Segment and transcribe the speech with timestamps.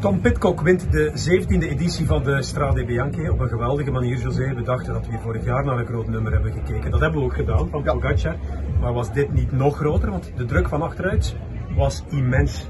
[0.00, 4.54] Tom Pitcock wint de 17e editie van de Strade Bianchi op een geweldige manier, José.
[4.54, 6.90] We dachten dat we hier vorig jaar naar een groot nummer hebben gekeken.
[6.90, 7.92] Dat hebben we ook gedaan van Ja.
[7.92, 8.36] Pogacar.
[8.80, 10.10] Maar was dit niet nog groter?
[10.10, 11.36] Want de druk van achteruit
[11.76, 12.68] was immens.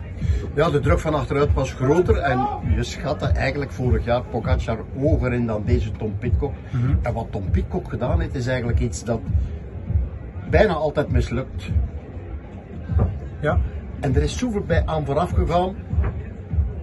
[0.54, 2.46] Ja, de druk van achteruit was groter en
[2.76, 6.52] je schatte eigenlijk vorig jaar Pogacar hoger in dan deze Tom Pitcock.
[7.02, 9.20] En wat Tom Pitcock gedaan heeft, is eigenlijk iets dat
[10.50, 11.70] bijna altijd mislukt.
[13.40, 13.58] Ja,
[14.00, 15.74] En er is zoveel bij aan vooraf gegaan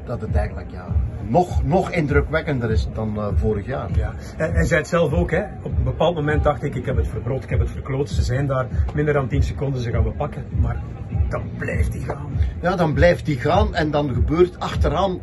[0.07, 0.85] dat het eigenlijk ja,
[1.27, 3.89] nog, nog indrukwekkender is dan eh, vorig jaar.
[3.95, 4.13] ja.
[4.37, 5.43] En zei het zelf ook, hè.
[5.61, 8.09] op een bepaald moment dacht ik, ik heb het verbrod, ik heb het verkloot.
[8.09, 10.45] Ze zijn daar minder dan 10 seconden, ze gaan me pakken.
[10.59, 10.81] Maar
[11.29, 12.27] dan blijft hij gaan.
[12.61, 15.19] Ja, dan blijft die gaan en dan gebeurt achteraan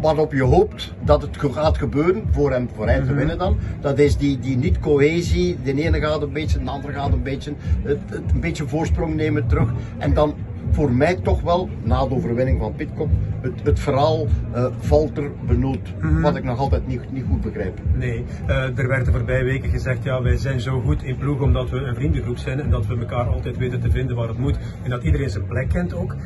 [0.00, 3.58] waarop je hoopt dat het gaat gebeuren voor hem, voor hij te winnen dan.
[3.80, 5.58] Dat is die, die niet-cohesie.
[5.62, 7.52] De ene gaat een beetje, de andere gaat een beetje.
[7.82, 9.72] Het, het een beetje voorsprong nemen terug.
[9.98, 10.34] En dan
[10.70, 13.08] voor mij toch wel, na de overwinning van Pitcock,
[13.40, 15.94] het, het verhaal eh Valter benoot.
[16.22, 17.78] Wat ik nog altijd niet, niet goed begrijp.
[17.94, 21.40] Nee, eh, er werd de voorbije weken gezegd, ja, wij zijn zo goed in ploeg
[21.40, 24.38] omdat we een vriendengroep zijn en dat we elkaar altijd weten te vinden waar het
[24.38, 26.16] moet en dat iedereen zijn plek kent ook.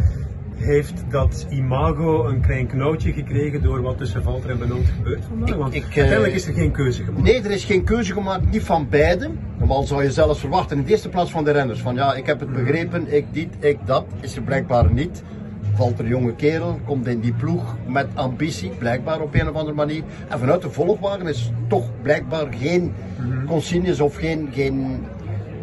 [0.61, 5.57] Heeft dat imago een klein knoutje gekregen door wat tussen Valter en Benoot gebeurt vandaag?
[5.57, 7.23] Want ik, eh, uiteindelijk is er geen keuze gemaakt.
[7.25, 9.39] Nee, er is geen keuze gemaakt, niet van beiden.
[9.59, 11.81] Normaal zou je zelfs verwachten, in de eerste plaats van de renners.
[11.81, 14.05] Van ja, ik heb het begrepen, ik dit, ik dat.
[14.21, 15.23] Is er blijkbaar niet.
[15.75, 19.55] Valt er een jonge kerel, komt in die ploeg met ambitie, blijkbaar op een of
[19.55, 20.03] andere manier.
[20.29, 22.93] En vanuit de volgwagen is toch blijkbaar geen
[23.47, 25.05] consignes of geen, geen,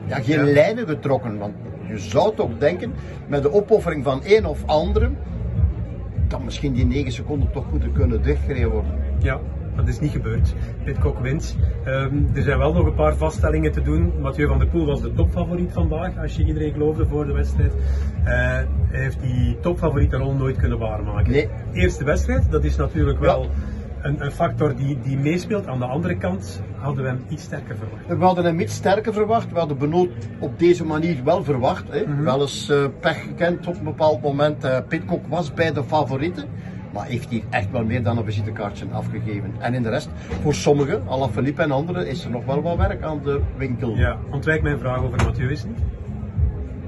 [0.08, 0.52] ja, geen Ja.
[0.52, 1.38] lijnen getrokken.
[1.38, 1.54] Want
[1.88, 2.94] je zou toch denken,
[3.28, 5.10] met de opoffering van een of andere,
[6.28, 8.92] dat misschien die 9 seconden toch goed kunnen dichtgereden worden.
[9.20, 9.40] Ja,
[9.76, 10.54] dat is niet gebeurd.
[10.84, 11.58] Pitcock wint.
[11.84, 14.14] Ehm, er zijn wel nog een paar vaststellingen te doen.
[14.22, 17.74] Mathieu van der Poel was de topfavoriet vandaag, als je iedereen geloofde voor de wedstrijd.
[17.74, 21.32] Eh, hij heeft die topfavoriete rol nooit kunnen waarmaken.
[21.32, 21.50] Nee.
[21.74, 23.50] Eerste wedstrijd, dat is natuurlijk wel
[24.08, 25.68] een, een factor die, die meespeelt.
[25.68, 28.20] Aan de andere kant hadden we hem iets sterker verwacht.
[28.20, 29.52] We hadden hem iets sterker verwacht.
[29.52, 30.10] We hadden Benoot
[30.40, 31.84] op deze manier wel verwacht.
[31.90, 32.24] Hè.
[32.24, 34.64] Wel eens eh, pech gekend op een bepaald moment.
[34.64, 36.46] Eh Pitcock was bij de favorieten.
[36.94, 39.54] Maar heeft hier echt wel meer dan een visitekaartje afgegeven.
[39.60, 40.10] En in de rest,
[40.42, 43.96] voor sommigen, Alaphilippe en anderen, is er nog wel wat werk aan de winkel.
[43.96, 45.78] Ja, ontwijk mijn vraag over Mathieu is niet.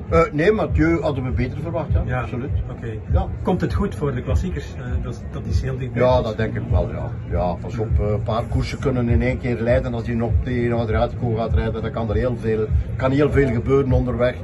[0.09, 2.03] Eh, nee, Mathieu hadden we beter verwacht, ja.
[2.06, 2.50] Ja, absoluut.
[2.72, 2.94] Oké.
[3.12, 3.28] Ja.
[3.42, 4.75] Komt het goed voor de klassiekers?
[4.78, 6.03] Eh, dat, dat is heel dichtbij.
[6.03, 7.12] Ja, dat denk ik wel, ja.
[7.31, 9.94] Ja, pas op, eh, een paar koersen kunnen in één keer leiden.
[9.94, 13.47] Als je nog tegen Adriatico gaat rijden, dan kan er heel veel, kan heel veel
[13.47, 14.36] gebeuren onderweg.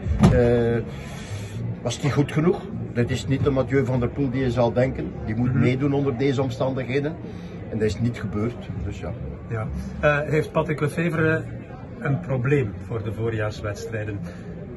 [1.82, 2.62] Was niet goed genoeg?
[2.94, 5.12] Dit is niet de Mathieu van der Poel die je zou denken.
[5.26, 7.16] Die moet meedoen onder deze omstandigheden.
[7.70, 9.12] En dat is niet gebeurd, dus ja.
[9.48, 9.68] Ja.
[10.26, 11.44] Heeft Patrick Lefevre
[12.00, 14.20] een probleem voor de voorjaarswedstrijden?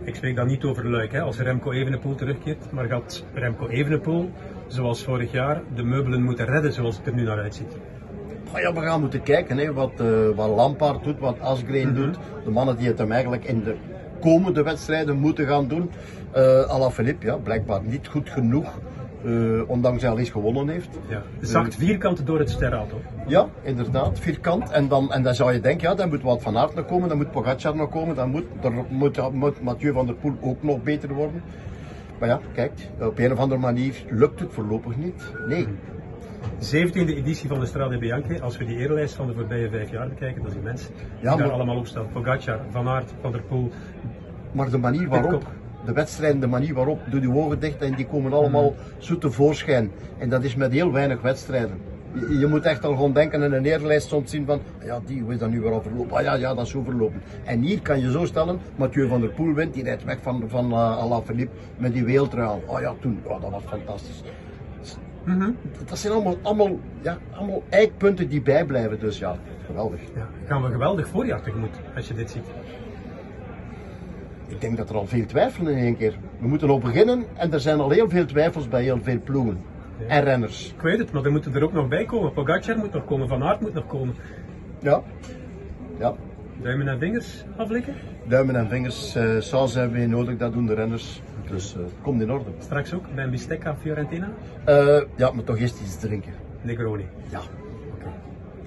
[0.09, 4.31] Ik spreek dan niet over Luik, hè, als Remco Evenepoel terugkeert, maar gaat Remco Evenepoel,
[4.67, 7.77] zoals vorig jaar, de meubelen moeten redden zoals het er nu naar uitziet?
[8.53, 12.17] Maar ja, we gaan moeten kijken hè, wat, eh wat Lampaard doet, wat Asgreen doet.
[12.45, 13.77] De mannen die het hem eigenlijk in de
[14.21, 15.91] komende wedstrijden moeten gaan doen.
[16.33, 18.79] Eh Alaphilippe, ja, blijkbaar niet goed genoeg.
[19.25, 20.89] Eh, ondanks hij al eens gewonnen heeft.
[21.09, 21.23] Ja.
[21.41, 23.01] Zacht vierkant door het sterrenauto.
[23.27, 24.71] Ja, inderdaad, vierkant.
[24.71, 27.09] En dan, en dan zou je denken, ja, dan moet wat Van Aert nog komen,
[27.09, 30.63] dan moet Pogacar nog komen, dan moet, er moet, moet Mathieu van der Poel ook
[30.63, 31.43] nog beter worden.
[32.19, 35.33] Maar ja, kijk, op een of andere manier lukt het voorlopig niet.
[35.47, 35.67] Nee.
[36.61, 40.09] 17e editie van de Strade Bianchi, als we die erenlijst van de voorbije vijf jaar
[40.09, 40.87] bekijken, dat is immens.
[40.87, 42.07] Die Ja, daar maar- allemaal op staan.
[42.13, 43.71] Pogacar, Van Aert, Van der Poel.
[44.53, 45.43] Maar de manier waarop.
[45.89, 49.91] De wedstrijden, de manier waarop, doe je ogen dicht en die komen allemaal zo tevoorschijn.
[50.19, 51.81] En dat is met heel weinig wedstrijden.
[52.13, 55.23] Je, je moet echt al gewoon denken en een eerlijst soms zien van, ja, die
[55.23, 56.17] hoe is dat nu weer al verlopen?
[56.17, 57.23] Ah ja, ja, dat is zo verlopen.
[57.45, 60.45] En hier kan je zo stellen, Mathieu van der Poel wint, die rijdt weg van,
[60.49, 62.61] van uh, Alaphilippe met die weeltrui aan.
[62.67, 64.23] Oh ja, toen, ja, dat was fantastisch.
[65.89, 70.01] Dat zijn allemaal, allemaal, ja, allemaal eikpunten die bijblijven, dus ja, geweldig.
[70.15, 70.29] Ja.
[70.47, 72.47] Gaan we geweldig voorjaar tegemoet, als je dit ziet.
[74.49, 76.15] Ik denk dat er al veel twijfelen in één keer.
[76.41, 79.59] We moeten op beginnen en er zijn al heel veel twijfels bij heel veel ploegen
[80.07, 80.73] en renners.
[80.77, 82.33] Ik weet het, maar er moeten er ook nog bij komen.
[82.33, 84.15] Pogacar moet nog komen, Van Aert moet nog komen.
[84.81, 85.03] Ja,
[85.99, 86.15] ja.
[86.63, 87.95] Duimen en vingers aflikken.
[88.25, 91.23] Duimen en vingers, saus hebben we nodig, dat doen de renners.
[91.51, 92.51] Dus eh, het komt in orde.
[92.59, 94.29] Straks ook bij een bistecca Fiorentina.
[94.65, 96.33] Eh, ja, maar toch eerst iets drinken.
[96.63, 97.07] Negroni.
[97.31, 97.41] Ja.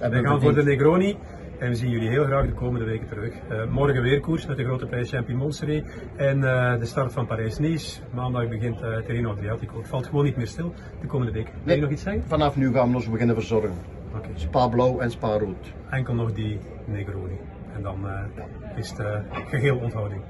[0.10, 1.18] We gaan voor de Negroni
[1.62, 3.34] en we zien jullie heel graag de komende weken terug.
[3.50, 5.84] Eh, morgen weer koers met de grote prijs Champion Monserrat
[6.16, 8.02] en eh, de start van Parijs-Nice.
[8.14, 9.78] Maandag begint uh, Terreno Adriatico.
[9.78, 11.52] Het valt gewoon niet meer stil de komende week.
[11.64, 12.24] Wil je nog iets zeggen?
[12.28, 13.74] Vanaf nu gaan we ons beginnen verzorgen.
[14.16, 15.74] Oké, Spa blauw en spa rood.
[15.90, 17.38] enkel nog die Negroni.
[17.76, 19.20] En dan eh, is het eh,
[19.50, 20.22] geheel onthouding.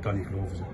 [0.00, 0.56] Dat niet geloven.
[0.56, 0.64] Zo.